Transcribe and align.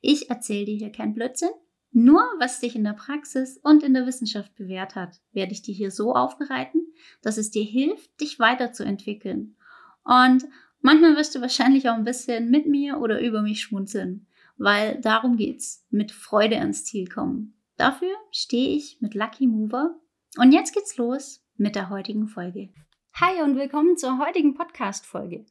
Ich 0.00 0.30
erzähle 0.30 0.66
dir 0.66 0.76
hier 0.76 0.92
kein 0.92 1.14
Blödsinn. 1.14 1.50
Nur 1.92 2.22
was 2.38 2.60
sich 2.60 2.74
in 2.74 2.84
der 2.84 2.94
Praxis 2.94 3.58
und 3.58 3.82
in 3.82 3.92
der 3.92 4.06
Wissenschaft 4.06 4.54
bewährt 4.54 4.94
hat, 4.94 5.20
werde 5.32 5.52
ich 5.52 5.60
dir 5.60 5.74
hier 5.74 5.90
so 5.90 6.14
aufbereiten, 6.14 6.86
dass 7.20 7.36
es 7.36 7.50
dir 7.50 7.64
hilft, 7.64 8.18
dich 8.20 8.38
weiterzuentwickeln. 8.38 9.56
Und 10.02 10.46
manchmal 10.80 11.16
wirst 11.16 11.34
du 11.34 11.42
wahrscheinlich 11.42 11.88
auch 11.90 11.94
ein 11.94 12.04
bisschen 12.04 12.50
mit 12.50 12.66
mir 12.66 12.98
oder 12.98 13.20
über 13.20 13.42
mich 13.42 13.60
schmunzeln, 13.60 14.26
weil 14.56 15.00
darum 15.02 15.36
geht's, 15.36 15.86
mit 15.90 16.12
Freude 16.12 16.58
ans 16.58 16.84
Ziel 16.84 17.08
kommen. 17.08 17.54
Dafür 17.76 18.14
stehe 18.30 18.74
ich 18.74 19.00
mit 19.00 19.14
Lucky 19.14 19.46
Mover. 19.46 19.98
Und 20.38 20.52
jetzt 20.52 20.72
geht's 20.72 20.96
los 20.96 21.44
mit 21.56 21.74
der 21.74 21.90
heutigen 21.90 22.26
Folge. 22.26 22.70
Hi 23.14 23.42
und 23.42 23.56
willkommen 23.56 23.98
zur 23.98 24.18
heutigen 24.18 24.54
Podcast-Folge. 24.54 25.44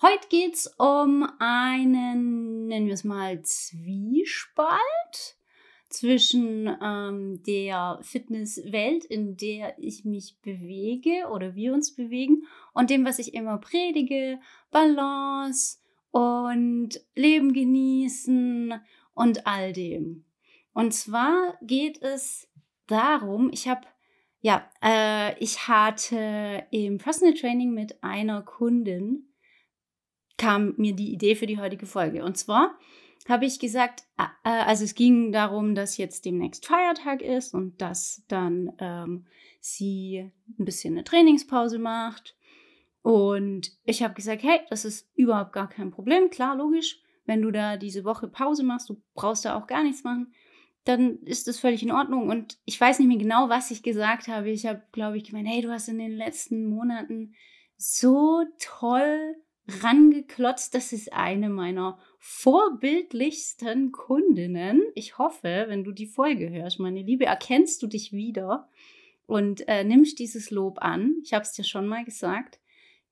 Heute 0.00 0.28
geht 0.28 0.54
es 0.54 0.68
um 0.78 1.28
einen, 1.40 2.68
nennen 2.68 2.86
wir 2.86 2.94
es 2.94 3.02
mal, 3.02 3.42
Zwiespalt 3.42 4.78
zwischen 5.88 6.72
ähm, 6.80 7.42
der 7.42 7.98
Fitnesswelt, 8.02 9.04
in 9.04 9.36
der 9.36 9.76
ich 9.76 10.04
mich 10.04 10.36
bewege 10.40 11.26
oder 11.32 11.56
wir 11.56 11.74
uns 11.74 11.96
bewegen, 11.96 12.44
und 12.74 12.90
dem, 12.90 13.04
was 13.04 13.18
ich 13.18 13.34
immer 13.34 13.58
predige, 13.58 14.38
Balance 14.70 15.78
und 16.12 17.00
Leben 17.16 17.52
genießen 17.52 18.80
und 19.14 19.48
all 19.48 19.72
dem. 19.72 20.24
Und 20.74 20.94
zwar 20.94 21.58
geht 21.60 22.00
es 22.02 22.48
darum, 22.86 23.50
ich 23.52 23.66
habe 23.66 23.80
ja, 24.42 24.70
äh, 24.80 25.36
ich 25.42 25.66
hatte 25.66 26.62
im 26.70 26.98
Personal 26.98 27.34
Training 27.34 27.74
mit 27.74 28.00
einer 28.04 28.42
Kundin 28.42 29.27
kam 30.38 30.74
mir 30.78 30.94
die 30.94 31.12
Idee 31.12 31.34
für 31.34 31.46
die 31.46 31.58
heutige 31.58 31.84
Folge. 31.84 32.24
Und 32.24 32.38
zwar 32.38 32.78
habe 33.28 33.44
ich 33.44 33.58
gesagt, 33.58 34.04
äh, 34.16 34.24
also 34.42 34.84
es 34.84 34.94
ging 34.94 35.32
darum, 35.32 35.74
dass 35.74 35.98
jetzt 35.98 36.24
demnächst 36.24 36.66
Feiertag 36.66 37.20
ist 37.20 37.52
und 37.52 37.80
dass 37.82 38.24
dann 38.28 38.72
ähm, 38.78 39.26
sie 39.60 40.30
ein 40.58 40.64
bisschen 40.64 40.94
eine 40.94 41.04
Trainingspause 41.04 41.78
macht. 41.78 42.36
Und 43.02 43.72
ich 43.84 44.02
habe 44.02 44.14
gesagt, 44.14 44.42
hey, 44.42 44.60
das 44.70 44.84
ist 44.84 45.10
überhaupt 45.14 45.52
gar 45.52 45.68
kein 45.68 45.90
Problem. 45.90 46.30
Klar, 46.30 46.56
logisch, 46.56 47.00
wenn 47.26 47.42
du 47.42 47.50
da 47.50 47.76
diese 47.76 48.04
Woche 48.04 48.28
Pause 48.28 48.64
machst, 48.64 48.88
du 48.88 49.00
brauchst 49.14 49.44
da 49.44 49.56
auch 49.56 49.66
gar 49.66 49.82
nichts 49.82 50.04
machen, 50.04 50.32
dann 50.84 51.18
ist 51.24 51.48
das 51.48 51.58
völlig 51.58 51.82
in 51.82 51.92
Ordnung. 51.92 52.28
Und 52.28 52.58
ich 52.64 52.80
weiß 52.80 52.98
nicht 52.98 53.08
mehr 53.08 53.18
genau, 53.18 53.48
was 53.48 53.70
ich 53.70 53.82
gesagt 53.82 54.28
habe. 54.28 54.50
Ich 54.50 54.64
habe, 54.66 54.82
glaube 54.92 55.18
ich, 55.18 55.24
gemeint, 55.24 55.48
hey, 55.48 55.60
du 55.60 55.70
hast 55.70 55.88
in 55.88 55.98
den 55.98 56.16
letzten 56.16 56.68
Monaten 56.68 57.34
so 57.76 58.44
toll 58.58 59.36
rangeklotzt. 59.82 60.74
Das 60.74 60.92
ist 60.92 61.12
eine 61.12 61.48
meiner 61.48 61.98
vorbildlichsten 62.18 63.92
Kundinnen. 63.92 64.82
Ich 64.94 65.18
hoffe, 65.18 65.66
wenn 65.68 65.84
du 65.84 65.92
die 65.92 66.06
Folge 66.06 66.50
hörst, 66.50 66.80
meine 66.80 67.02
Liebe, 67.02 67.26
erkennst 67.26 67.82
du 67.82 67.86
dich 67.86 68.12
wieder 68.12 68.68
und 69.26 69.68
äh, 69.68 69.84
nimmst 69.84 70.18
dieses 70.18 70.50
Lob 70.50 70.78
an. 70.80 71.16
Ich 71.22 71.34
habe 71.34 71.42
es 71.42 71.52
dir 71.52 71.64
schon 71.64 71.86
mal 71.86 72.04
gesagt. 72.04 72.58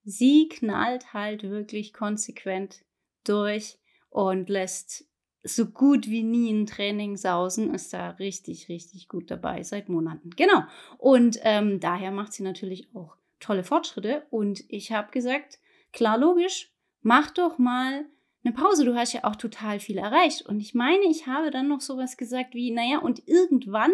Sie 0.04 0.48
knallt 0.48 1.12
halt 1.12 1.42
wirklich 1.42 1.92
konsequent 1.92 2.84
durch 3.25 3.78
und 4.08 4.48
lässt 4.48 5.06
so 5.42 5.66
gut 5.66 6.08
wie 6.08 6.22
nie 6.22 6.50
ein 6.52 6.66
Training 6.66 7.16
sausen, 7.16 7.72
ist 7.75 7.92
da 7.92 8.10
richtig, 8.10 8.69
richtig 8.69 9.08
gut 9.08 9.31
dabei 9.31 9.62
seit 9.62 9.88
Monaten. 9.88 10.31
Genau. 10.31 10.62
Und 10.98 11.38
ähm, 11.42 11.81
daher 11.81 12.10
macht 12.10 12.32
sie 12.32 12.42
natürlich 12.42 12.88
auch 12.94 13.16
tolle 13.41 13.62
Fortschritte. 13.62 14.26
Und 14.31 14.64
ich 14.69 14.92
habe 14.92 15.10
gesagt, 15.12 15.58
Klar, 15.96 16.18
logisch, 16.18 16.70
mach 17.00 17.30
doch 17.30 17.56
mal 17.56 18.04
eine 18.44 18.52
Pause. 18.52 18.84
Du 18.84 18.94
hast 18.94 19.14
ja 19.14 19.24
auch 19.24 19.36
total 19.36 19.80
viel 19.80 19.96
erreicht. 19.96 20.42
Und 20.42 20.60
ich 20.60 20.74
meine, 20.74 21.04
ich 21.10 21.26
habe 21.26 21.50
dann 21.50 21.68
noch 21.68 21.80
sowas 21.80 22.18
gesagt 22.18 22.52
wie, 22.54 22.70
naja, 22.70 22.98
und 22.98 23.26
irgendwann, 23.26 23.92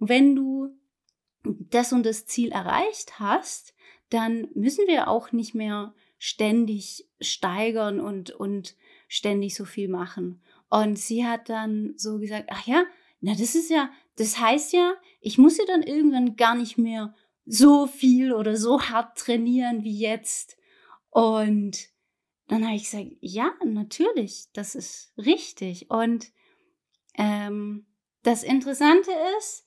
wenn 0.00 0.34
du 0.34 0.74
das 1.44 1.92
und 1.92 2.04
das 2.04 2.26
Ziel 2.26 2.50
erreicht 2.50 3.20
hast, 3.20 3.74
dann 4.08 4.48
müssen 4.54 4.88
wir 4.88 5.06
auch 5.06 5.30
nicht 5.30 5.54
mehr 5.54 5.94
ständig 6.18 7.06
steigern 7.20 8.00
und, 8.00 8.32
und 8.32 8.74
ständig 9.06 9.54
so 9.54 9.64
viel 9.64 9.86
machen. 9.86 10.42
Und 10.68 10.98
sie 10.98 11.24
hat 11.24 11.48
dann 11.48 11.94
so 11.96 12.18
gesagt, 12.18 12.48
ach 12.50 12.66
ja, 12.66 12.82
na, 13.20 13.34
das 13.34 13.54
ist 13.54 13.70
ja, 13.70 13.88
das 14.16 14.40
heißt 14.40 14.72
ja, 14.72 14.94
ich 15.20 15.38
muss 15.38 15.58
ja 15.58 15.64
dann 15.64 15.84
irgendwann 15.84 16.34
gar 16.34 16.56
nicht 16.56 16.76
mehr 16.76 17.14
so 17.46 17.86
viel 17.86 18.32
oder 18.32 18.56
so 18.56 18.82
hart 18.82 19.16
trainieren 19.16 19.84
wie 19.84 19.96
jetzt. 19.96 20.56
Und 21.10 21.88
dann 22.46 22.64
habe 22.64 22.76
ich 22.76 22.84
gesagt, 22.84 23.10
ja, 23.20 23.52
natürlich, 23.64 24.48
das 24.52 24.74
ist 24.74 25.12
richtig. 25.16 25.90
Und 25.90 26.32
ähm, 27.14 27.86
das 28.22 28.42
Interessante 28.42 29.10
ist, 29.38 29.66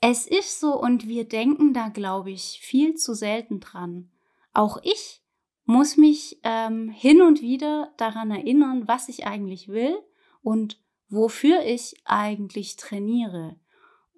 es 0.00 0.26
ist 0.26 0.60
so 0.60 0.80
und 0.80 1.08
wir 1.08 1.24
denken 1.28 1.74
da, 1.74 1.88
glaube 1.88 2.30
ich, 2.30 2.60
viel 2.62 2.94
zu 2.94 3.14
selten 3.14 3.60
dran. 3.60 4.10
Auch 4.52 4.78
ich 4.82 5.22
muss 5.64 5.96
mich 5.96 6.38
ähm, 6.44 6.88
hin 6.88 7.20
und 7.20 7.42
wieder 7.42 7.92
daran 7.96 8.30
erinnern, 8.30 8.86
was 8.86 9.08
ich 9.08 9.26
eigentlich 9.26 9.68
will 9.68 9.98
und 10.40 10.80
wofür 11.08 11.64
ich 11.64 12.00
eigentlich 12.04 12.76
trainiere. 12.76 13.58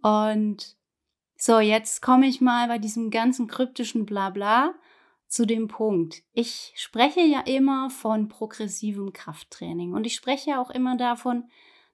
Und 0.02 0.76
so, 1.36 1.58
jetzt 1.60 2.02
komme 2.02 2.26
ich 2.26 2.40
mal 2.40 2.68
bei 2.68 2.78
diesem 2.78 3.10
ganzen 3.10 3.46
kryptischen 3.46 4.04
Blabla 4.04 4.74
zu 5.30 5.46
dem 5.46 5.68
Punkt. 5.68 6.24
Ich 6.32 6.72
spreche 6.74 7.20
ja 7.20 7.40
immer 7.40 7.88
von 7.88 8.28
progressivem 8.28 9.12
Krafttraining 9.12 9.94
und 9.94 10.04
ich 10.04 10.16
spreche 10.16 10.58
auch 10.58 10.70
immer 10.70 10.96
davon, 10.96 11.44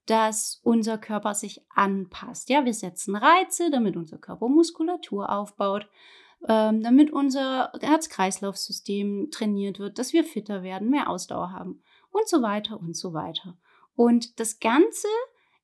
dass 0.06 0.60
unser 0.62 0.96
Körper 0.96 1.34
sich 1.34 1.60
anpasst. 1.68 2.48
Ja, 2.48 2.64
wir 2.64 2.72
setzen 2.72 3.14
Reize, 3.14 3.70
damit 3.70 3.96
unser 3.96 4.16
Körper 4.16 4.48
Muskulatur 4.48 5.30
aufbaut, 5.30 5.86
ähm, 6.48 6.82
damit 6.82 7.12
unser 7.12 7.72
Herz-Kreislauf-System 7.78 9.30
trainiert 9.30 9.78
wird, 9.78 9.98
dass 9.98 10.14
wir 10.14 10.24
fitter 10.24 10.62
werden, 10.62 10.88
mehr 10.88 11.10
Ausdauer 11.10 11.52
haben 11.52 11.82
und 12.10 12.26
so 12.28 12.40
weiter 12.40 12.80
und 12.80 12.96
so 12.96 13.12
weiter. 13.12 13.58
Und 13.96 14.40
das 14.40 14.60
Ganze 14.60 15.08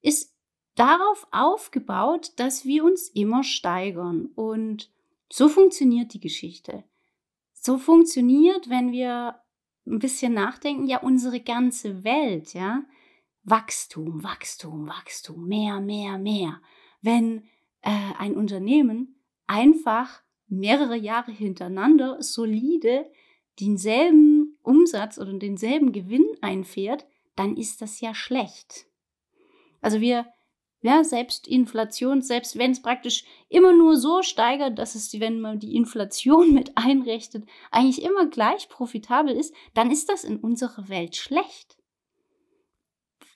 ist 0.02 0.34
darauf 0.74 1.26
aufgebaut, 1.30 2.32
dass 2.36 2.66
wir 2.66 2.84
uns 2.84 3.08
immer 3.08 3.44
steigern. 3.44 4.26
Und 4.34 4.90
so 5.30 5.48
funktioniert 5.48 6.12
die 6.12 6.20
Geschichte 6.20 6.84
so 7.64 7.78
funktioniert, 7.78 8.68
wenn 8.68 8.90
wir 8.90 9.40
ein 9.86 10.00
bisschen 10.00 10.34
nachdenken, 10.34 10.86
ja 10.86 10.98
unsere 10.98 11.40
ganze 11.40 12.04
Welt, 12.04 12.54
ja. 12.54 12.84
Wachstum, 13.44 14.22
Wachstum, 14.22 14.86
Wachstum, 14.88 15.46
mehr, 15.46 15.80
mehr, 15.80 16.18
mehr. 16.18 16.60
Wenn 17.00 17.44
äh, 17.82 17.90
ein 18.18 18.34
Unternehmen 18.36 19.20
einfach 19.46 20.22
mehrere 20.48 20.96
Jahre 20.96 21.32
hintereinander 21.32 22.20
solide 22.22 23.10
denselben 23.60 24.58
Umsatz 24.62 25.18
oder 25.18 25.32
denselben 25.32 25.92
Gewinn 25.92 26.26
einfährt, 26.40 27.06
dann 27.36 27.56
ist 27.56 27.80
das 27.80 28.00
ja 28.00 28.14
schlecht. 28.14 28.86
Also 29.80 30.00
wir 30.00 30.26
ja, 30.82 31.04
selbst 31.04 31.46
Inflation, 31.46 32.22
selbst 32.22 32.58
wenn 32.58 32.72
es 32.72 32.82
praktisch 32.82 33.24
immer 33.48 33.72
nur 33.72 33.96
so 33.96 34.22
steigert, 34.22 34.78
dass 34.78 34.96
es, 34.96 35.18
wenn 35.20 35.40
man 35.40 35.60
die 35.60 35.76
Inflation 35.76 36.52
mit 36.54 36.76
einrechnet, 36.76 37.48
eigentlich 37.70 38.02
immer 38.02 38.26
gleich 38.26 38.68
profitabel 38.68 39.34
ist, 39.34 39.54
dann 39.74 39.90
ist 39.90 40.08
das 40.08 40.24
in 40.24 40.38
unserer 40.38 40.88
Welt 40.88 41.16
schlecht. 41.16 41.78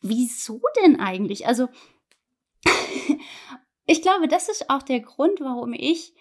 Wieso 0.03 0.61
denn 0.85 0.99
eigentlich? 0.99 1.47
Also, 1.47 1.69
ich 3.87 4.03
glaube, 4.03 4.29
das 4.29 4.49
ist 4.49 4.69
auch 4.69 4.83
der 4.83 5.01
Grund, 5.01 5.41
warum 5.41 5.73
ich 5.73 6.15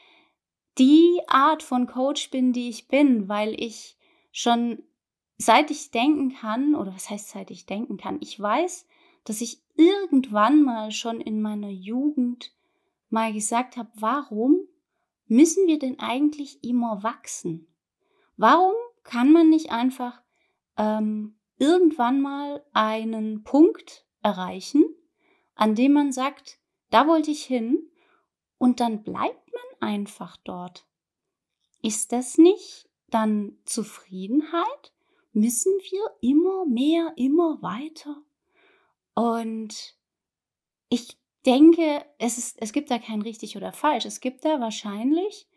die 0.77 1.21
Art 1.27 1.63
von 1.63 1.87
Coach 1.87 2.29
bin, 2.29 2.53
die 2.53 2.69
ich 2.69 2.87
bin, 2.87 3.27
weil 3.27 3.59
ich 3.59 3.97
schon 4.31 4.83
seit 5.37 5.71
ich 5.71 5.91
denken 5.91 6.33
kann, 6.33 6.75
oder 6.75 6.93
was 6.93 7.09
heißt 7.09 7.29
seit 7.29 7.51
ich 7.51 7.65
denken 7.65 7.97
kann, 7.97 8.19
ich 8.21 8.39
weiß, 8.39 8.85
dass 9.25 9.41
ich 9.41 9.61
irgendwann 9.75 10.63
mal 10.63 10.91
schon 10.91 11.19
in 11.19 11.41
meiner 11.41 11.69
Jugend 11.69 12.53
mal 13.09 13.33
gesagt 13.33 13.77
habe, 13.77 13.89
warum 13.95 14.57
müssen 15.27 15.67
wir 15.67 15.79
denn 15.79 15.99
eigentlich 15.99 16.63
immer 16.63 17.03
wachsen? 17.03 17.67
Warum 18.37 18.73
kann 19.03 19.31
man 19.31 19.49
nicht 19.49 19.71
einfach 19.71 20.21
ähm, 20.77 21.37
irgendwann 21.57 22.21
mal 22.21 22.63
einen 22.73 23.43
Punkt 23.43 24.05
erreichen, 24.21 24.83
an 25.55 25.75
dem 25.75 25.93
man 25.93 26.11
sagt, 26.11 26.59
da 26.89 27.07
wollte 27.07 27.31
ich 27.31 27.43
hin 27.43 27.89
und 28.57 28.79
dann 28.79 29.03
bleibt 29.03 29.51
man 29.53 29.89
einfach 29.89 30.37
dort. 30.37 30.85
Ist 31.81 32.11
das 32.11 32.37
nicht 32.37 32.89
dann 33.09 33.57
Zufriedenheit? 33.65 34.93
Müssen 35.31 35.73
wir 35.89 36.15
immer 36.21 36.65
mehr, 36.65 37.13
immer 37.15 37.61
weiter? 37.61 38.23
Und 39.15 39.95
ich 40.89 41.17
denke, 41.45 42.05
es, 42.19 42.37
ist, 42.37 42.61
es 42.61 42.73
gibt 42.73 42.91
da 42.91 42.99
kein 42.99 43.21
richtig 43.21 43.57
oder 43.57 43.71
falsch. 43.71 44.05
Es 44.05 44.19
gibt 44.19 44.45
da 44.45 44.59
wahrscheinlich 44.59 45.47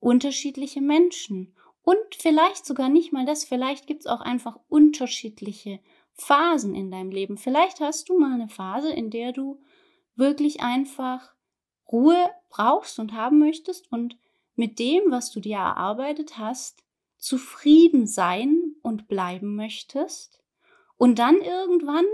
unterschiedliche 0.00 0.80
Menschen. 0.80 1.54
Und 1.82 1.98
vielleicht 2.18 2.66
sogar 2.66 2.88
nicht 2.88 3.12
mal 3.12 3.24
das, 3.24 3.44
vielleicht 3.44 3.86
gibt 3.86 4.00
es 4.00 4.06
auch 4.06 4.20
einfach 4.20 4.58
unterschiedliche 4.68 5.80
Phasen 6.14 6.74
in 6.74 6.90
deinem 6.90 7.10
Leben. 7.10 7.38
Vielleicht 7.38 7.80
hast 7.80 8.08
du 8.08 8.18
mal 8.18 8.34
eine 8.34 8.48
Phase, 8.48 8.92
in 8.92 9.10
der 9.10 9.32
du 9.32 9.60
wirklich 10.16 10.60
einfach 10.60 11.34
Ruhe 11.90 12.30
brauchst 12.50 12.98
und 12.98 13.12
haben 13.12 13.38
möchtest 13.38 13.90
und 13.92 14.18
mit 14.54 14.78
dem, 14.78 15.04
was 15.10 15.30
du 15.30 15.40
dir 15.40 15.56
erarbeitet 15.56 16.36
hast, 16.38 16.82
zufrieden 17.16 18.06
sein 18.06 18.74
und 18.82 19.08
bleiben 19.08 19.56
möchtest. 19.56 20.42
Und 20.96 21.18
dann 21.18 21.40
irgendwann 21.40 22.04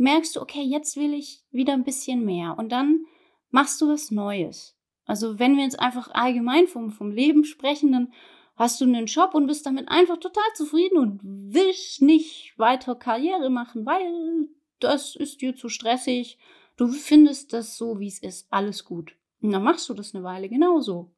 merkst 0.00 0.34
du, 0.36 0.40
okay, 0.40 0.62
jetzt 0.62 0.96
will 0.96 1.12
ich 1.14 1.42
wieder 1.50 1.74
ein 1.74 1.84
bisschen 1.84 2.24
mehr. 2.24 2.56
Und 2.58 2.70
dann 2.72 3.04
machst 3.50 3.80
du 3.80 3.88
was 3.88 4.10
Neues. 4.10 4.76
Also 5.04 5.38
wenn 5.38 5.56
wir 5.56 5.64
jetzt 5.64 5.78
einfach 5.78 6.10
allgemein 6.12 6.66
vom, 6.66 6.90
vom 6.90 7.10
Leben 7.10 7.44
sprechen, 7.44 7.92
dann 7.92 8.12
hast 8.56 8.80
du 8.80 8.84
einen 8.84 9.06
Job 9.06 9.34
und 9.34 9.46
bist 9.46 9.66
damit 9.66 9.88
einfach 9.88 10.18
total 10.18 10.44
zufrieden 10.54 10.98
und 10.98 11.20
willst 11.22 12.00
nicht 12.00 12.58
weiter 12.58 12.94
Karriere 12.94 13.50
machen, 13.50 13.84
weil 13.84 14.48
das 14.78 15.16
ist 15.16 15.42
dir 15.42 15.54
zu 15.54 15.68
stressig. 15.68 16.38
Du 16.76 16.88
findest 16.88 17.52
das 17.52 17.76
so, 17.76 18.00
wie 18.00 18.08
es 18.08 18.22
ist, 18.22 18.46
alles 18.50 18.84
gut. 18.84 19.16
Und 19.42 19.50
dann 19.50 19.62
machst 19.62 19.88
du 19.88 19.94
das 19.94 20.14
eine 20.14 20.24
Weile 20.24 20.48
genauso. 20.48 21.12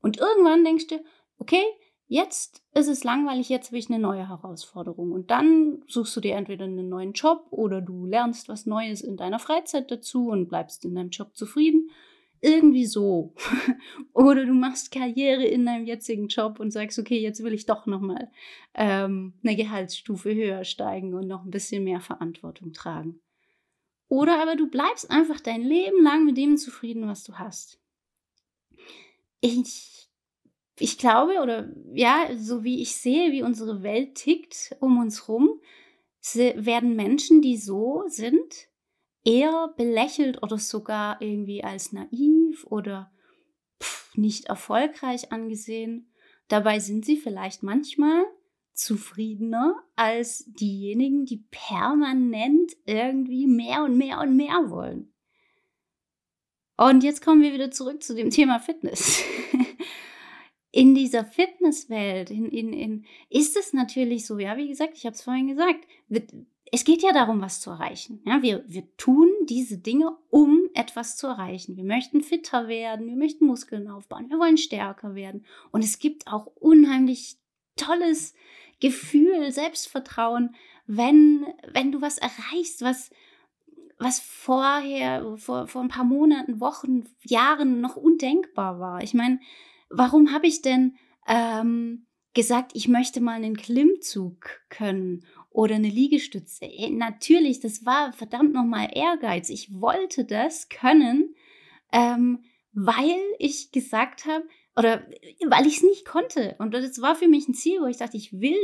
Und 0.00 0.18
irgendwann 0.18 0.64
denkst 0.64 0.86
du, 0.86 1.02
okay, 1.38 1.64
jetzt 2.08 2.62
ist 2.74 2.88
es 2.88 3.04
langweilig, 3.04 3.48
jetzt 3.48 3.70
will 3.70 3.78
ich 3.78 3.88
eine 3.88 3.98
neue 3.98 4.28
Herausforderung. 4.28 5.12
Und 5.12 5.30
dann 5.30 5.82
suchst 5.86 6.16
du 6.16 6.20
dir 6.20 6.34
entweder 6.34 6.64
einen 6.64 6.88
neuen 6.88 7.12
Job 7.12 7.46
oder 7.50 7.80
du 7.80 8.06
lernst 8.06 8.48
was 8.48 8.66
Neues 8.66 9.02
in 9.02 9.16
deiner 9.16 9.38
Freizeit 9.38 9.90
dazu 9.90 10.28
und 10.28 10.48
bleibst 10.48 10.84
in 10.84 10.94
deinem 10.94 11.10
Job 11.10 11.36
zufrieden. 11.36 11.90
Irgendwie 12.40 12.86
so. 12.86 13.34
oder 14.12 14.46
du 14.46 14.54
machst 14.54 14.90
Karriere 14.90 15.44
in 15.44 15.66
deinem 15.66 15.86
jetzigen 15.86 16.28
Job 16.28 16.60
und 16.60 16.70
sagst, 16.70 16.98
okay, 16.98 17.18
jetzt 17.18 17.42
will 17.42 17.52
ich 17.52 17.66
doch 17.66 17.86
nochmal 17.86 18.30
ähm, 18.74 19.34
eine 19.44 19.56
Gehaltsstufe 19.56 20.34
höher 20.34 20.64
steigen 20.64 21.14
und 21.14 21.26
noch 21.26 21.44
ein 21.44 21.50
bisschen 21.50 21.84
mehr 21.84 22.00
Verantwortung 22.00 22.72
tragen. 22.72 23.20
Oder 24.08 24.40
aber 24.40 24.56
du 24.56 24.68
bleibst 24.68 25.10
einfach 25.10 25.40
dein 25.40 25.62
Leben 25.62 26.02
lang 26.02 26.24
mit 26.24 26.38
dem 26.38 26.56
zufrieden, 26.56 27.06
was 27.06 27.24
du 27.24 27.34
hast. 27.34 27.78
Ich 29.40 30.07
ich 30.80 30.98
glaube, 30.98 31.40
oder 31.42 31.68
ja, 31.92 32.28
so 32.36 32.64
wie 32.64 32.82
ich 32.82 32.96
sehe, 32.96 33.32
wie 33.32 33.42
unsere 33.42 33.82
Welt 33.82 34.14
tickt 34.16 34.76
um 34.80 34.98
uns 34.98 35.28
rum, 35.28 35.60
werden 36.34 36.96
Menschen, 36.96 37.40
die 37.40 37.56
so 37.56 38.04
sind, 38.06 38.68
eher 39.24 39.72
belächelt 39.76 40.42
oder 40.42 40.58
sogar 40.58 41.20
irgendwie 41.20 41.62
als 41.64 41.92
naiv 41.92 42.64
oder 42.66 43.12
pff, 43.82 44.16
nicht 44.16 44.46
erfolgreich 44.46 45.32
angesehen. 45.32 46.12
Dabei 46.48 46.78
sind 46.78 47.04
sie 47.04 47.16
vielleicht 47.16 47.62
manchmal 47.62 48.24
zufriedener 48.72 49.76
als 49.96 50.44
diejenigen, 50.46 51.24
die 51.24 51.44
permanent 51.50 52.72
irgendwie 52.86 53.46
mehr 53.46 53.84
und 53.84 53.96
mehr 53.96 54.20
und 54.20 54.36
mehr 54.36 54.70
wollen. 54.70 55.12
Und 56.76 57.02
jetzt 57.02 57.24
kommen 57.24 57.42
wir 57.42 57.52
wieder 57.52 57.72
zurück 57.72 58.02
zu 58.02 58.14
dem 58.14 58.30
Thema 58.30 58.60
Fitness. 58.60 59.22
in 60.78 60.94
dieser 60.94 61.24
Fitnesswelt, 61.24 62.30
in, 62.30 62.48
in, 62.52 62.72
in, 62.72 63.04
ist 63.30 63.56
es 63.56 63.72
natürlich 63.72 64.26
so, 64.26 64.38
ja, 64.38 64.56
wie 64.56 64.68
gesagt, 64.68 64.92
ich 64.94 65.06
habe 65.06 65.14
es 65.14 65.22
vorhin 65.22 65.48
gesagt, 65.48 65.80
es 66.70 66.84
geht 66.84 67.02
ja 67.02 67.12
darum, 67.12 67.40
was 67.40 67.60
zu 67.60 67.70
erreichen. 67.70 68.22
Ja, 68.24 68.42
wir, 68.42 68.62
wir 68.68 68.84
tun 68.96 69.28
diese 69.48 69.78
Dinge, 69.78 70.16
um 70.30 70.68
etwas 70.74 71.16
zu 71.16 71.26
erreichen. 71.26 71.76
Wir 71.76 71.82
möchten 71.82 72.20
fitter 72.20 72.68
werden, 72.68 73.08
wir 73.08 73.16
möchten 73.16 73.44
Muskeln 73.44 73.90
aufbauen, 73.90 74.30
wir 74.30 74.38
wollen 74.38 74.56
stärker 74.56 75.16
werden. 75.16 75.44
Und 75.72 75.82
es 75.82 75.98
gibt 75.98 76.28
auch 76.28 76.46
unheimlich 76.46 77.38
tolles 77.74 78.34
Gefühl, 78.78 79.50
Selbstvertrauen, 79.50 80.54
wenn, 80.86 81.44
wenn 81.72 81.90
du 81.90 82.00
was 82.00 82.18
erreichst, 82.18 82.82
was, 82.82 83.10
was 83.98 84.20
vorher, 84.20 85.36
vor, 85.38 85.66
vor 85.66 85.82
ein 85.82 85.88
paar 85.88 86.04
Monaten, 86.04 86.60
Wochen, 86.60 87.02
Jahren 87.24 87.80
noch 87.80 87.96
undenkbar 87.96 88.78
war. 88.78 89.02
Ich 89.02 89.12
meine, 89.12 89.40
warum 89.90 90.32
habe 90.32 90.46
ich 90.46 90.62
denn 90.62 90.96
ähm, 91.26 92.06
gesagt, 92.34 92.72
ich 92.74 92.88
möchte 92.88 93.20
mal 93.20 93.34
einen 93.34 93.56
Klimmzug 93.56 94.60
können 94.68 95.24
oder 95.50 95.76
eine 95.76 95.88
Liegestütze? 95.88 96.64
Äh, 96.64 96.90
natürlich, 96.90 97.60
das 97.60 97.84
war 97.84 98.12
verdammt 98.12 98.52
nochmal 98.52 98.90
Ehrgeiz. 98.92 99.50
Ich 99.50 99.72
wollte 99.72 100.24
das 100.24 100.68
können, 100.68 101.34
ähm, 101.92 102.42
weil 102.72 103.18
ich 103.38 103.72
gesagt 103.72 104.26
habe, 104.26 104.46
oder 104.76 105.04
weil 105.46 105.66
ich 105.66 105.78
es 105.78 105.82
nicht 105.82 106.04
konnte. 106.04 106.54
Und 106.58 106.72
das 106.72 107.00
war 107.02 107.16
für 107.16 107.28
mich 107.28 107.48
ein 107.48 107.54
Ziel, 107.54 107.80
wo 107.80 107.86
ich 107.86 107.96
dachte, 107.96 108.16
ich 108.16 108.40
will 108.40 108.56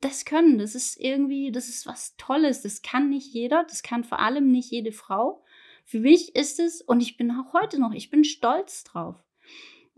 das 0.00 0.24
können. 0.24 0.58
Das 0.58 0.74
ist 0.74 0.98
irgendwie, 0.98 1.52
das 1.52 1.68
ist 1.68 1.86
was 1.86 2.16
Tolles. 2.16 2.62
Das 2.62 2.82
kann 2.82 3.10
nicht 3.10 3.34
jeder. 3.34 3.64
Das 3.64 3.82
kann 3.82 4.04
vor 4.04 4.20
allem 4.20 4.50
nicht 4.50 4.70
jede 4.70 4.92
Frau. 4.92 5.42
Für 5.84 6.00
mich 6.00 6.34
ist 6.34 6.60
es, 6.60 6.80
und 6.80 7.00
ich 7.00 7.16
bin 7.16 7.30
auch 7.30 7.52
heute 7.52 7.78
noch, 7.80 7.92
ich 7.92 8.10
bin 8.10 8.24
stolz 8.24 8.84
drauf 8.84 9.22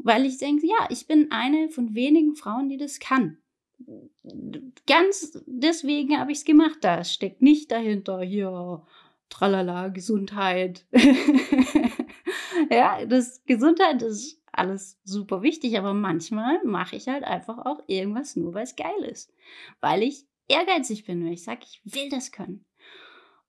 weil 0.02 0.26
ich 0.26 0.38
denke, 0.38 0.66
ja, 0.66 0.88
ich 0.90 1.06
bin 1.06 1.30
eine 1.30 1.68
von 1.68 1.94
wenigen 1.94 2.34
Frauen, 2.34 2.68
die 2.68 2.76
das 2.76 2.98
kann. 2.98 3.38
Ganz 4.86 5.38
deswegen 5.46 6.18
habe 6.18 6.32
ich 6.32 6.38
es 6.38 6.44
gemacht. 6.44 6.78
Da 6.82 7.04
steckt 7.04 7.42
nicht 7.42 7.70
dahinter 7.70 8.20
hier 8.20 8.82
tralala 9.30 9.88
Gesundheit. 9.88 10.86
ja, 12.70 13.04
das 13.06 13.42
Gesundheit 13.46 14.02
ist 14.02 14.42
alles 14.52 14.98
super 15.04 15.42
wichtig, 15.42 15.78
aber 15.78 15.94
manchmal 15.94 16.62
mache 16.64 16.96
ich 16.96 17.08
halt 17.08 17.24
einfach 17.24 17.58
auch 17.58 17.82
irgendwas 17.86 18.36
nur, 18.36 18.52
weil 18.52 18.64
es 18.64 18.76
geil 18.76 19.04
ist, 19.08 19.32
weil 19.80 20.02
ich 20.02 20.26
ehrgeizig 20.48 21.04
bin, 21.06 21.24
weil 21.24 21.32
ich 21.32 21.44
sage, 21.44 21.60
ich 21.64 21.80
will 21.84 22.08
das 22.10 22.32
können. 22.32 22.64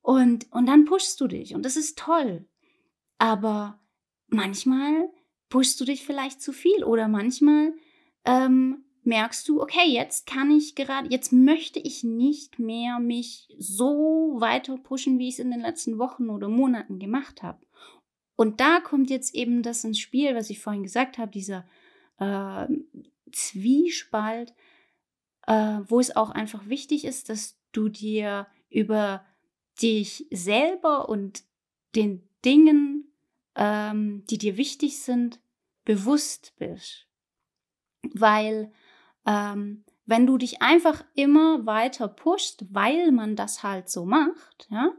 Und 0.01 0.51
und 0.51 0.67
dann 0.67 0.85
pushst 0.85 1.19
du 1.19 1.27
dich 1.27 1.53
und 1.55 1.65
das 1.65 1.75
ist 1.75 1.97
toll. 1.97 2.45
Aber 3.17 3.79
manchmal 4.27 5.09
pushst 5.51 5.79
du 5.79 5.85
dich 5.85 6.03
vielleicht 6.03 6.41
zu 6.41 6.53
viel 6.53 6.83
oder 6.83 7.07
manchmal 7.07 7.73
ähm, 8.25 8.85
merkst 9.03 9.47
du, 9.47 9.61
okay, 9.61 9.85
jetzt 9.85 10.25
kann 10.25 10.49
ich 10.49 10.75
gerade, 10.75 11.09
jetzt 11.09 11.31
möchte 11.31 11.79
ich 11.79 12.03
nicht 12.03 12.57
mehr 12.57 12.99
mich 12.99 13.53
so 13.59 14.35
weiter 14.37 14.77
pushen, 14.77 15.19
wie 15.19 15.27
ich 15.27 15.35
es 15.35 15.39
in 15.39 15.51
den 15.51 15.59
letzten 15.59 15.99
Wochen 15.99 16.29
oder 16.29 16.47
Monaten 16.47 16.99
gemacht 16.99 17.43
habe. 17.43 17.59
Und 18.35 18.59
da 18.59 18.79
kommt 18.79 19.09
jetzt 19.09 19.35
eben 19.35 19.61
das 19.61 19.83
ins 19.83 19.99
Spiel, 19.99 20.35
was 20.35 20.49
ich 20.49 20.59
vorhin 20.59 20.83
gesagt 20.83 21.17
habe, 21.17 21.31
dieser 21.31 21.65
äh, 22.17 22.67
Zwiespalt, 23.31 24.53
äh, 25.47 25.79
wo 25.85 25.99
es 25.99 26.15
auch 26.15 26.29
einfach 26.29 26.67
wichtig 26.69 27.05
ist, 27.05 27.29
dass 27.29 27.59
du 27.73 27.89
dir 27.89 28.47
über 28.69 29.25
dich 29.81 30.27
selber 30.31 31.09
und 31.09 31.43
den 31.95 32.27
Dingen 32.45 33.10
ähm, 33.55 34.23
die 34.29 34.37
dir 34.37 34.57
wichtig 34.57 34.99
sind, 34.99 35.39
bewusst 35.85 36.53
bist. 36.57 37.07
Weil 38.13 38.71
ähm, 39.25 39.83
wenn 40.05 40.25
du 40.25 40.37
dich 40.37 40.61
einfach 40.61 41.03
immer 41.15 41.65
weiter 41.65 42.07
pushst, 42.07 42.65
weil 42.73 43.11
man 43.11 43.35
das 43.35 43.63
halt 43.63 43.89
so 43.89 44.05
macht, 44.05 44.67
ja, 44.69 44.91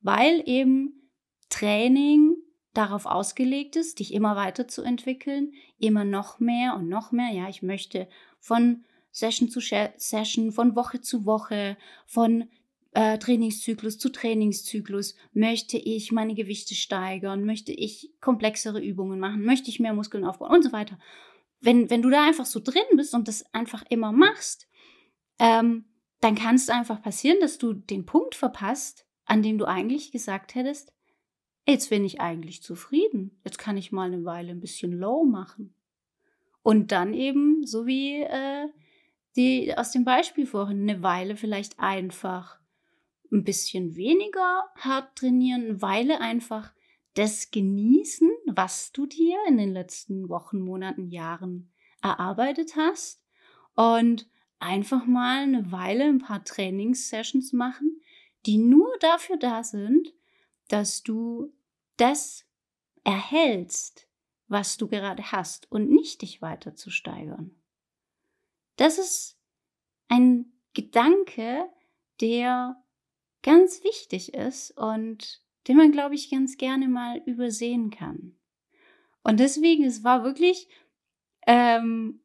weil 0.00 0.42
eben 0.46 1.10
Training 1.48 2.36
darauf 2.74 3.06
ausgelegt 3.06 3.76
ist, 3.76 3.98
dich 3.98 4.12
immer 4.12 4.36
weiterzuentwickeln, 4.36 5.52
immer 5.78 6.04
noch 6.04 6.38
mehr 6.38 6.74
und 6.76 6.88
noch 6.88 7.12
mehr. 7.12 7.30
Ja, 7.30 7.48
ich 7.48 7.62
möchte 7.62 8.08
von 8.38 8.84
Session 9.10 9.48
zu 9.48 9.60
Session, 9.60 10.52
von 10.52 10.76
Woche 10.76 11.00
zu 11.00 11.24
Woche, 11.24 11.76
von 12.06 12.48
äh, 12.98 13.16
Trainingszyklus 13.16 13.96
zu 13.96 14.10
Trainingszyklus, 14.10 15.14
möchte 15.32 15.78
ich 15.78 16.10
meine 16.10 16.34
Gewichte 16.34 16.74
steigern, 16.74 17.44
möchte 17.44 17.70
ich 17.70 18.10
komplexere 18.20 18.80
Übungen 18.80 19.20
machen, 19.20 19.44
möchte 19.44 19.70
ich 19.70 19.78
mehr 19.78 19.94
Muskeln 19.94 20.24
aufbauen? 20.24 20.50
Und 20.50 20.64
so 20.64 20.72
weiter. 20.72 20.98
Wenn, 21.60 21.90
wenn 21.90 22.02
du 22.02 22.10
da 22.10 22.26
einfach 22.26 22.46
so 22.46 22.58
drin 22.58 22.82
bist 22.96 23.14
und 23.14 23.28
das 23.28 23.44
einfach 23.54 23.84
immer 23.88 24.10
machst, 24.10 24.66
ähm, 25.38 25.84
dann 26.20 26.34
kann 26.34 26.56
es 26.56 26.68
einfach 26.70 27.00
passieren, 27.00 27.38
dass 27.40 27.56
du 27.58 27.72
den 27.72 28.04
Punkt 28.04 28.34
verpasst, 28.34 29.06
an 29.26 29.44
dem 29.44 29.58
du 29.58 29.66
eigentlich 29.66 30.10
gesagt 30.10 30.56
hättest, 30.56 30.92
jetzt 31.68 31.90
bin 31.90 32.04
ich 32.04 32.20
eigentlich 32.20 32.64
zufrieden, 32.64 33.40
jetzt 33.44 33.58
kann 33.58 33.76
ich 33.76 33.92
mal 33.92 34.12
eine 34.12 34.24
Weile 34.24 34.50
ein 34.50 34.60
bisschen 34.60 34.90
low 34.90 35.24
machen. 35.24 35.72
Und 36.64 36.90
dann 36.90 37.14
eben, 37.14 37.64
so 37.64 37.86
wie 37.86 38.22
äh, 38.22 38.66
die 39.36 39.72
aus 39.76 39.92
dem 39.92 40.04
Beispiel 40.04 40.46
vorhin, 40.46 40.90
eine 40.90 41.00
Weile 41.04 41.36
vielleicht 41.36 41.78
einfach 41.78 42.58
ein 43.30 43.44
bisschen 43.44 43.96
weniger 43.96 44.64
hart 44.76 45.16
trainieren, 45.16 45.80
weil 45.82 46.10
einfach 46.12 46.72
das 47.14 47.50
genießen, 47.50 48.30
was 48.46 48.92
du 48.92 49.06
dir 49.06 49.36
in 49.48 49.58
den 49.58 49.72
letzten 49.72 50.28
Wochen, 50.28 50.60
Monaten, 50.60 51.10
Jahren 51.10 51.72
erarbeitet 52.00 52.76
hast 52.76 53.24
und 53.74 54.28
einfach 54.60 55.04
mal 55.06 55.42
eine 55.42 55.72
Weile 55.72 56.04
ein 56.04 56.18
paar 56.18 56.44
Trainingssessions 56.44 57.52
machen, 57.52 58.00
die 58.46 58.58
nur 58.58 58.88
dafür 59.00 59.36
da 59.36 59.64
sind, 59.64 60.12
dass 60.68 61.02
du 61.02 61.52
das 61.96 62.44
erhältst, 63.04 64.08
was 64.46 64.76
du 64.76 64.88
gerade 64.88 65.32
hast 65.32 65.70
und 65.70 65.90
nicht 65.90 66.22
dich 66.22 66.40
weiter 66.40 66.74
zu 66.74 66.90
steigern. 66.90 67.50
Das 68.76 68.98
ist 68.98 69.38
ein 70.08 70.52
Gedanke, 70.72 71.68
der 72.20 72.76
ganz 73.42 73.84
wichtig 73.84 74.34
ist 74.34 74.70
und 74.76 75.42
den 75.66 75.76
man, 75.76 75.92
glaube 75.92 76.14
ich, 76.14 76.30
ganz 76.30 76.56
gerne 76.56 76.88
mal 76.88 77.22
übersehen 77.26 77.90
kann. 77.90 78.36
Und 79.22 79.40
deswegen, 79.40 79.84
es 79.84 80.04
war 80.04 80.24
wirklich, 80.24 80.68
ähm, 81.46 82.20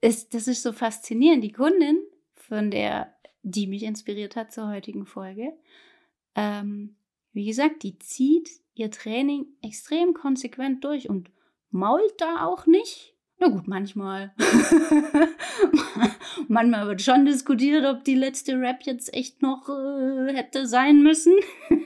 es, 0.00 0.28
das 0.28 0.48
ist 0.48 0.62
so 0.62 0.72
faszinierend. 0.72 1.42
Die 1.42 1.52
Kundin, 1.52 1.98
von 2.34 2.70
der, 2.70 3.14
die 3.42 3.66
mich 3.66 3.84
inspiriert 3.84 4.36
hat 4.36 4.52
zur 4.52 4.68
heutigen 4.68 5.06
Folge, 5.06 5.56
ähm, 6.34 6.96
wie 7.32 7.46
gesagt, 7.46 7.82
die 7.82 7.98
zieht 7.98 8.50
ihr 8.74 8.90
Training 8.90 9.46
extrem 9.62 10.14
konsequent 10.14 10.84
durch 10.84 11.08
und 11.08 11.30
mault 11.70 12.20
da 12.20 12.46
auch 12.46 12.66
nicht. 12.66 13.14
Na 13.40 13.48
gut, 13.48 13.66
manchmal. 13.66 14.34
manchmal 16.48 16.86
wird 16.86 17.00
schon 17.00 17.24
diskutiert, 17.24 17.86
ob 17.86 18.04
die 18.04 18.14
letzte 18.14 18.60
Rap 18.60 18.82
jetzt 18.82 19.14
echt 19.14 19.40
noch 19.40 19.66
äh, 19.70 20.34
hätte 20.34 20.66
sein 20.66 21.02
müssen. 21.02 21.32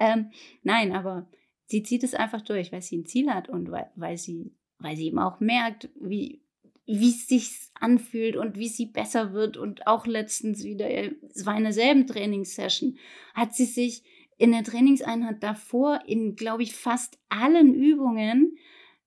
ähm, 0.00 0.30
nein, 0.62 0.92
aber 0.92 1.28
sie 1.66 1.82
zieht 1.82 2.02
es 2.02 2.14
einfach 2.14 2.40
durch, 2.40 2.72
weil 2.72 2.80
sie 2.80 2.96
ein 2.96 3.04
Ziel 3.04 3.30
hat 3.30 3.50
und 3.50 3.70
weil, 3.70 3.90
weil, 3.94 4.16
sie, 4.16 4.54
weil 4.78 4.96
sie 4.96 5.08
eben 5.08 5.18
auch 5.18 5.38
merkt, 5.38 5.90
wie, 6.00 6.40
wie 6.86 7.10
es 7.10 7.28
sich 7.28 7.50
anfühlt 7.74 8.36
und 8.36 8.56
wie 8.56 8.68
sie 8.68 8.86
besser 8.86 9.34
wird. 9.34 9.58
Und 9.58 9.86
auch 9.86 10.06
letztens 10.06 10.64
wieder, 10.64 10.88
es 10.88 11.44
war 11.44 11.58
in 11.58 11.64
derselben 11.64 12.06
Trainingssession, 12.06 12.96
hat 13.34 13.54
sie 13.54 13.66
sich 13.66 14.02
in 14.38 14.52
der 14.52 14.64
Trainingseinheit 14.64 15.42
davor 15.42 16.00
in, 16.06 16.36
glaube 16.36 16.62
ich, 16.62 16.74
fast 16.74 17.18
allen 17.28 17.74
Übungen 17.74 18.56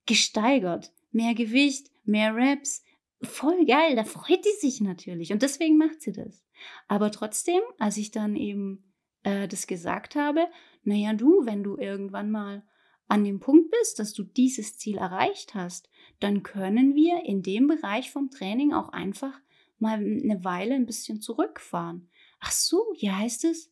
gesteigert. 0.05 0.91
Mehr 1.13 1.33
Gewicht, 1.33 1.89
mehr 2.03 2.35
Reps. 2.35 2.83
Voll 3.21 3.65
geil, 3.65 3.95
da 3.95 4.03
freut 4.03 4.43
die 4.43 4.59
sich 4.59 4.81
natürlich. 4.81 5.31
Und 5.31 5.41
deswegen 5.41 5.77
macht 5.77 6.01
sie 6.01 6.11
das. 6.11 6.43
Aber 6.89 7.09
trotzdem, 7.11 7.61
als 7.79 7.95
ich 7.95 8.11
dann 8.11 8.35
eben 8.35 8.93
äh, 9.23 9.47
das 9.47 9.67
gesagt 9.67 10.15
habe, 10.15 10.47
naja, 10.83 11.13
du, 11.13 11.45
wenn 11.45 11.63
du 11.63 11.77
irgendwann 11.77 12.29
mal 12.29 12.63
an 13.07 13.23
dem 13.23 13.39
Punkt 13.39 13.71
bist, 13.71 13.99
dass 13.99 14.13
du 14.13 14.23
dieses 14.23 14.77
Ziel 14.77 14.97
erreicht 14.97 15.55
hast, 15.55 15.89
dann 16.19 16.43
können 16.43 16.95
wir 16.95 17.23
in 17.25 17.41
dem 17.41 17.67
Bereich 17.67 18.11
vom 18.11 18.29
Training 18.29 18.73
auch 18.73 18.89
einfach 18.89 19.39
mal 19.79 19.97
eine 19.97 20.43
Weile 20.43 20.75
ein 20.75 20.85
bisschen 20.85 21.21
zurückfahren. 21.21 22.09
Ach 22.39 22.51
so, 22.51 22.93
ja 22.97 23.17
heißt 23.17 23.45
es, 23.45 23.71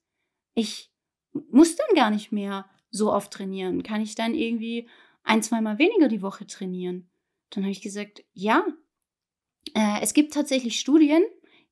ich 0.53 0.91
muss 1.33 1.75
dann 1.75 1.95
gar 1.95 2.11
nicht 2.11 2.31
mehr 2.31 2.69
so 2.89 3.11
oft 3.11 3.31
trainieren. 3.31 3.83
Kann 3.83 4.01
ich 4.01 4.15
dann 4.15 4.33
irgendwie 4.33 4.89
ein, 5.23 5.43
zweimal 5.43 5.79
weniger 5.79 6.07
die 6.07 6.21
Woche 6.21 6.45
trainieren? 6.45 7.09
Dann 7.51 7.63
habe 7.63 7.71
ich 7.71 7.81
gesagt, 7.81 8.23
ja. 8.33 8.65
Äh, 9.73 10.01
es 10.01 10.13
gibt 10.13 10.33
tatsächlich 10.33 10.79
Studien, 10.79 11.23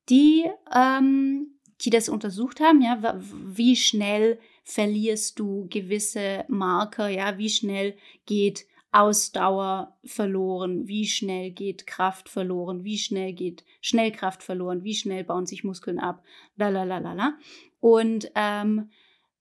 die 0.08 0.44
ähm, 0.74 1.60
die 1.82 1.90
das 1.90 2.08
untersucht 2.08 2.60
haben, 2.60 2.82
ja, 2.82 3.18
wie 3.20 3.76
schnell 3.76 4.38
verlierst 4.64 5.38
du 5.38 5.66
gewisse 5.68 6.44
Marker, 6.48 7.08
ja, 7.08 7.38
wie 7.38 7.48
schnell 7.48 7.96
geht 8.26 8.66
Ausdauer 8.92 9.96
verloren, 10.04 10.88
wie 10.88 11.06
schnell 11.06 11.52
geht 11.52 11.86
Kraft 11.86 12.28
verloren, 12.28 12.84
wie 12.84 12.98
schnell 12.98 13.32
geht 13.32 13.64
Schnellkraft 13.80 14.42
verloren, 14.42 14.82
wie 14.82 14.94
schnell 14.94 15.24
bauen 15.24 15.46
sich 15.46 15.64
Muskeln 15.64 15.98
ab, 15.98 16.24
la 16.56 17.34
Und 17.78 18.30
ähm, 18.34 18.90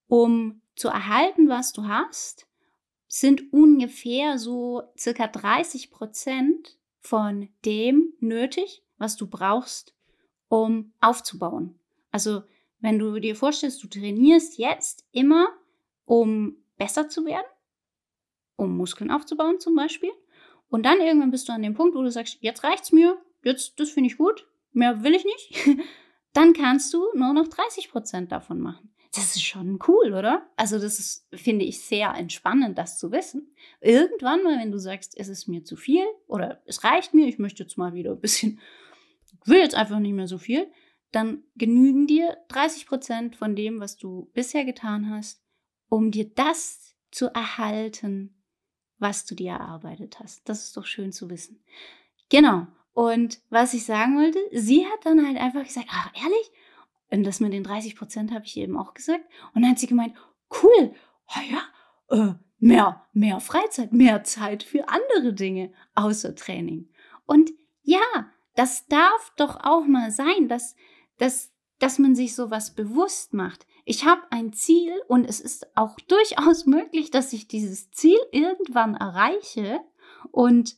um 0.08 0.62
zu 0.76 0.88
erhalten, 0.90 1.50
was 1.50 1.74
du 1.74 1.88
hast, 1.88 2.48
sind 3.10 3.52
ungefähr 3.52 4.38
so 4.38 4.84
circa 4.98 5.28
30 5.28 5.90
Prozent 5.90 6.78
von 7.00 7.50
dem 7.66 8.14
nötig, 8.20 8.84
was 8.98 9.18
du 9.18 9.28
brauchst, 9.28 9.96
um 10.48 10.94
aufzubauen. 11.02 11.80
Also 12.12 12.44
wenn 12.80 13.00
du 13.00 13.20
dir 13.20 13.36
vorstellst, 13.36 13.84
du 13.84 13.88
trainierst 13.88 14.60
jetzt 14.60 15.06
immer, 15.12 15.48
um 16.06 16.58
besser 16.78 17.10
zu 17.10 17.26
werden, 17.26 17.48
um 18.56 18.78
Muskeln 18.78 19.12
aufzubauen 19.12 19.60
zum 19.60 19.76
Beispiel, 19.76 20.12
und 20.70 20.86
dann 20.86 21.02
irgendwann 21.02 21.32
bist 21.32 21.50
du 21.50 21.54
an 21.54 21.64
dem 21.64 21.74
Punkt, 21.74 21.96
wo 21.96 22.04
du 22.04 22.12
sagst, 22.12 22.38
jetzt 22.42 22.64
reicht's 22.64 22.92
mir, 22.92 23.20
jetzt 23.44 23.80
das 23.80 23.90
finde 23.90 24.12
ich 24.12 24.18
gut, 24.18 24.48
mehr 24.72 25.04
will 25.04 25.16
ich 25.16 25.26
nicht, 25.26 25.80
dann 26.34 26.54
kannst 26.54 26.94
du 26.94 27.08
nur 27.16 27.34
noch 27.34 27.48
30 27.48 27.90
Prozent 27.90 28.32
davon 28.32 28.60
machen. 28.60 28.94
Das 29.16 29.36
ist 29.36 29.44
schon 29.44 29.80
cool, 29.88 30.14
oder? 30.14 30.48
Also 30.56 30.78
das 30.78 31.00
ist, 31.00 31.28
finde 31.34 31.66
ich, 31.66 31.82
sehr 31.82 32.14
entspannend, 32.14 32.78
das 32.78 33.00
zu 33.00 33.12
wissen. 33.12 33.56
Irgendwann 33.82 34.44
mal, 34.44 34.60
wenn 34.60 34.72
du 34.72 34.78
sagst, 34.78 35.18
es 35.18 35.30
ist 35.30 35.48
mir 35.48 35.64
zu 35.64 35.76
viel 35.76 36.06
oder 36.28 36.62
es 36.66 36.84
reicht 36.84 37.16
mir, 37.16 37.28
ich 37.28 37.40
möchte 37.40 37.64
jetzt 37.64 37.78
mal 37.78 37.94
wieder 37.94 38.12
ein 38.12 38.20
bisschen, 38.20 38.60
will 39.46 39.60
jetzt 39.60 39.76
einfach 39.76 40.00
nicht 40.00 40.14
mehr 40.14 40.28
so 40.28 40.38
viel, 40.38 40.72
dann 41.12 41.44
genügen 41.56 42.06
dir 42.06 42.38
30 42.50 42.86
Prozent 42.86 43.36
von 43.36 43.56
dem, 43.56 43.80
was 43.80 43.98
du 43.98 44.30
bisher 44.34 44.64
getan 44.64 45.10
hast, 45.10 45.42
um 45.90 46.12
dir 46.12 46.30
das 46.30 46.96
zu 47.10 47.34
erhalten, 47.34 48.36
was 49.00 49.26
du 49.26 49.34
dir 49.34 49.54
erarbeitet 49.54 50.20
hast. 50.20 50.48
Das 50.48 50.66
ist 50.66 50.78
doch 50.78 50.86
schön 50.86 51.12
zu 51.12 51.32
wissen. 51.32 51.64
Genau. 52.30 52.68
Und 52.94 53.40
was 53.50 53.74
ich 53.74 53.86
sagen 53.86 54.18
wollte, 54.18 54.40
sie 54.52 54.86
hat 54.86 55.06
dann 55.06 55.26
halt 55.26 55.38
einfach 55.38 55.64
gesagt, 55.64 55.88
ach 55.90 56.12
ehrlich? 56.16 56.52
Und 57.12 57.24
das 57.24 57.40
mit 57.40 57.54
den 57.54 57.64
30 57.64 57.96
Prozent 57.96 58.32
habe 58.32 58.46
ich 58.46 58.58
eben 58.58 58.78
auch 58.78 58.94
gesagt. 58.94 59.26
Und 59.54 59.62
dann 59.62 59.72
hat 59.72 59.80
sie 59.80 59.88
gemeint, 59.88 60.16
cool, 60.64 60.94
oh 61.28 61.42
ja, 61.50 62.18
äh, 62.18 62.34
mehr, 62.60 63.06
mehr 63.14 63.40
Freizeit, 63.40 63.94
mehr 63.94 64.24
Zeit 64.24 64.64
für 64.64 64.88
andere 64.90 65.34
Dinge 65.34 65.72
außer 65.96 66.36
Training. 66.36 66.90
Und 67.26 67.52
ja, 67.84 68.00
das 68.56 68.88
darf 68.88 69.34
doch 69.38 69.58
auch 69.64 69.86
mal 69.86 70.12
sein, 70.12 70.48
dass 70.48 70.76
dass, 71.20 71.52
dass 71.78 72.00
man 72.00 72.16
sich 72.16 72.34
sowas 72.34 72.74
bewusst 72.74 73.34
macht. 73.34 73.68
Ich 73.86 74.06
habe 74.06 74.22
ein 74.32 74.54
Ziel 74.54 74.94
und 75.08 75.26
es 75.26 75.40
ist 75.40 75.68
auch 75.78 76.00
durchaus 76.08 76.66
möglich, 76.66 77.12
dass 77.12 77.32
ich 77.34 77.48
dieses 77.48 77.92
Ziel 77.92 78.18
irgendwann 78.32 78.96
erreiche 78.96 79.80
und 80.32 80.76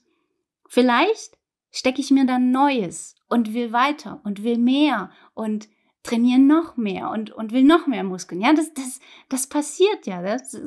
vielleicht 0.67 1.37
stecke 1.71 2.01
ich 2.01 2.11
mir 2.11 2.25
dann 2.25 2.51
Neues 2.51 3.15
und 3.29 3.53
will 3.53 3.71
weiter 3.71 4.19
und 4.25 4.43
will 4.43 4.57
mehr 4.57 5.11
und 5.33 5.69
trainiere 6.03 6.39
noch 6.39 6.77
mehr 6.77 7.09
und, 7.09 7.31
und 7.31 7.51
will 7.51 7.63
noch 7.63 7.87
mehr 7.87 8.03
Muskeln. 8.03 8.41
Ja, 8.41 8.53
das, 8.53 8.73
das, 8.73 8.99
das 9.29 9.47
passiert 9.47 10.05
ja, 10.05 10.21
das, 10.21 10.59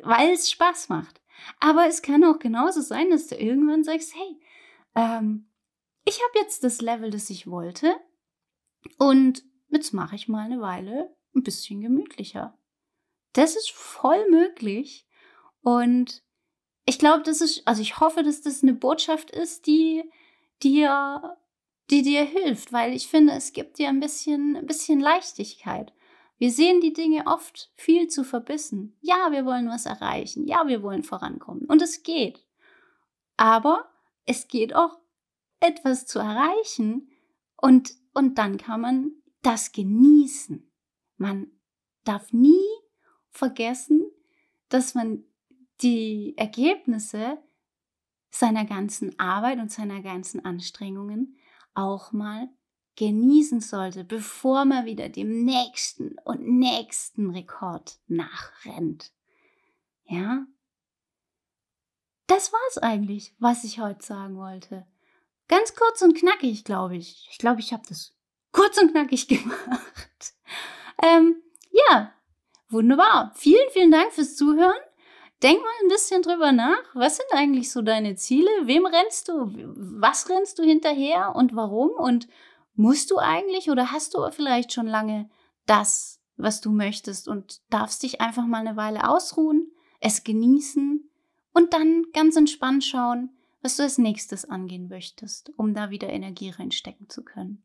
weil 0.00 0.32
es 0.32 0.50
Spaß 0.50 0.88
macht. 0.88 1.20
Aber 1.60 1.86
es 1.86 2.02
kann 2.02 2.24
auch 2.24 2.38
genauso 2.38 2.80
sein, 2.80 3.10
dass 3.10 3.28
du 3.28 3.36
irgendwann 3.36 3.84
sagst, 3.84 4.14
hey, 4.14 4.40
ähm, 4.94 5.48
ich 6.04 6.20
habe 6.20 6.44
jetzt 6.44 6.64
das 6.64 6.80
Level, 6.80 7.10
das 7.10 7.30
ich 7.30 7.46
wollte. 7.46 7.94
Und 8.98 9.44
jetzt 9.70 9.94
mache 9.94 10.16
ich 10.16 10.28
mal 10.28 10.44
eine 10.44 10.60
Weile 10.60 11.14
ein 11.34 11.42
bisschen 11.42 11.80
gemütlicher. 11.80 12.58
Das 13.32 13.56
ist 13.56 13.70
voll 13.70 14.28
möglich. 14.30 15.06
Und 15.62 16.22
ich 16.84 16.98
glaube, 16.98 17.22
das 17.22 17.40
ist, 17.40 17.66
also 17.66 17.80
ich 17.80 18.00
hoffe, 18.00 18.22
dass 18.22 18.42
das 18.42 18.62
eine 18.62 18.74
Botschaft 18.74 19.30
ist, 19.30 19.66
die 19.66 20.04
dir, 20.62 21.36
die 21.92 22.02
dir 22.02 22.24
hilft, 22.24 22.72
weil 22.72 22.94
ich 22.94 23.06
finde, 23.06 23.34
es 23.34 23.52
gibt 23.52 23.78
dir 23.78 23.88
ein 23.88 24.00
bisschen, 24.00 24.56
ein 24.56 24.66
bisschen 24.66 24.98
Leichtigkeit. 24.98 25.92
Wir 26.38 26.50
sehen 26.50 26.80
die 26.80 26.92
Dinge 26.92 27.26
oft 27.26 27.70
viel 27.76 28.08
zu 28.08 28.24
verbissen. 28.24 28.96
Ja, 29.00 29.30
wir 29.30 29.44
wollen 29.44 29.68
was 29.68 29.86
erreichen. 29.86 30.48
Ja, 30.48 30.66
wir 30.66 30.82
wollen 30.82 31.04
vorankommen. 31.04 31.66
Und 31.66 31.82
es 31.82 32.02
geht. 32.02 32.44
Aber 33.36 33.88
es 34.24 34.48
geht 34.48 34.74
auch, 34.74 34.98
etwas 35.60 36.06
zu 36.06 36.18
erreichen 36.18 37.08
und 37.56 37.94
und 38.14 38.36
dann 38.38 38.56
kann 38.58 38.80
man 38.80 39.12
das 39.42 39.72
genießen. 39.72 40.70
Man 41.16 41.50
darf 42.04 42.32
nie 42.32 42.68
vergessen, 43.30 44.02
dass 44.68 44.94
man 44.94 45.24
die 45.80 46.34
Ergebnisse 46.36 47.38
seiner 48.30 48.64
ganzen 48.64 49.18
Arbeit 49.18 49.58
und 49.58 49.70
seiner 49.70 50.02
ganzen 50.02 50.44
Anstrengungen 50.44 51.36
auch 51.74 52.12
mal 52.12 52.48
genießen 52.96 53.60
sollte, 53.60 54.04
bevor 54.04 54.64
man 54.64 54.84
wieder 54.84 55.08
dem 55.08 55.44
nächsten 55.44 56.18
und 56.24 56.46
nächsten 56.46 57.30
Rekord 57.30 57.98
nachrennt. 58.06 59.12
Ja? 60.04 60.46
Das 62.26 62.52
war's 62.52 62.78
eigentlich, 62.78 63.34
was 63.38 63.64
ich 63.64 63.80
heute 63.80 64.04
sagen 64.04 64.36
wollte. 64.36 64.86
Ganz 65.48 65.74
kurz 65.74 66.02
und 66.02 66.16
knackig, 66.16 66.64
glaube 66.64 66.96
ich. 66.96 67.28
Ich 67.30 67.38
glaube, 67.38 67.60
ich 67.60 67.72
habe 67.72 67.82
das 67.88 68.14
kurz 68.52 68.80
und 68.80 68.92
knackig 68.92 69.28
gemacht. 69.28 70.34
Ähm, 71.02 71.42
ja, 71.70 72.12
wunderbar. 72.68 73.32
Vielen, 73.34 73.68
vielen 73.70 73.90
Dank 73.90 74.12
fürs 74.12 74.36
Zuhören. 74.36 74.80
Denk 75.42 75.60
mal 75.60 75.68
ein 75.82 75.88
bisschen 75.88 76.22
drüber 76.22 76.52
nach. 76.52 76.82
Was 76.94 77.16
sind 77.16 77.28
eigentlich 77.32 77.70
so 77.70 77.82
deine 77.82 78.14
Ziele? 78.16 78.50
Wem 78.64 78.86
rennst 78.86 79.28
du? 79.28 79.52
Was 79.76 80.28
rennst 80.28 80.58
du 80.58 80.62
hinterher 80.62 81.34
und 81.34 81.54
warum? 81.56 81.90
Und 81.90 82.28
musst 82.74 83.10
du 83.10 83.18
eigentlich 83.18 83.70
oder 83.70 83.92
hast 83.92 84.14
du 84.14 84.30
vielleicht 84.30 84.72
schon 84.72 84.86
lange 84.86 85.28
das, 85.66 86.20
was 86.36 86.60
du 86.60 86.70
möchtest 86.70 87.28
und 87.28 87.60
darfst 87.70 88.02
dich 88.02 88.20
einfach 88.20 88.46
mal 88.46 88.66
eine 88.66 88.76
Weile 88.76 89.08
ausruhen, 89.08 89.70
es 90.00 90.24
genießen 90.24 91.08
und 91.52 91.72
dann 91.74 92.04
ganz 92.12 92.36
entspannt 92.36 92.84
schauen, 92.84 93.30
was 93.60 93.76
du 93.76 93.82
als 93.82 93.98
nächstes 93.98 94.44
angehen 94.44 94.88
möchtest, 94.88 95.52
um 95.56 95.74
da 95.74 95.90
wieder 95.90 96.08
Energie 96.08 96.50
reinstecken 96.50 97.08
zu 97.08 97.22
können. 97.22 97.62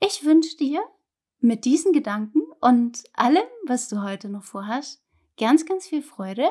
Ich 0.00 0.24
wünsche 0.24 0.56
dir 0.56 0.82
mit 1.40 1.64
diesen 1.64 1.92
Gedanken 1.92 2.40
und 2.60 3.02
allem, 3.12 3.44
was 3.66 3.88
du 3.88 4.02
heute 4.02 4.28
noch 4.28 4.44
vorhast, 4.44 5.02
ganz, 5.40 5.66
ganz 5.66 5.88
viel 5.88 6.02
Freude. 6.02 6.50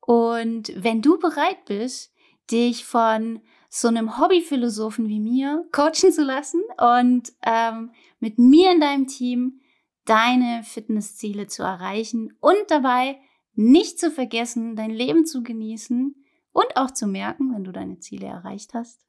Und 0.00 0.72
wenn 0.76 1.00
du 1.00 1.18
bereit 1.18 1.64
bist, 1.64 2.12
dich 2.50 2.84
von 2.84 3.40
so 3.68 3.88
einem 3.88 4.18
Hobbyphilosophen 4.18 5.08
wie 5.08 5.20
mir 5.20 5.64
coachen 5.70 6.12
zu 6.12 6.24
lassen 6.24 6.60
und 6.76 7.32
ähm, 7.46 7.92
mit 8.18 8.38
mir 8.38 8.72
in 8.72 8.80
deinem 8.80 9.06
Team 9.06 9.60
deine 10.04 10.64
Fitnessziele 10.64 11.46
zu 11.46 11.62
erreichen 11.62 12.36
und 12.40 12.56
dabei 12.68 13.20
nicht 13.54 14.00
zu 14.00 14.10
vergessen, 14.10 14.74
dein 14.74 14.90
Leben 14.90 15.24
zu 15.24 15.44
genießen 15.44 16.16
und 16.52 16.76
auch 16.76 16.90
zu 16.90 17.06
merken, 17.06 17.54
wenn 17.54 17.62
du 17.62 17.70
deine 17.70 18.00
Ziele 18.00 18.26
erreicht 18.26 18.74
hast, 18.74 19.06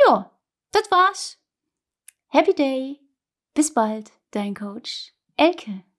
Ja, 0.06 0.32
das 0.72 0.90
war's. 0.90 1.38
Happy 2.28 2.54
Day. 2.54 2.98
Bis 3.54 3.74
bald, 3.74 4.12
dein 4.30 4.54
Coach 4.54 5.12
Elke. 5.36 5.84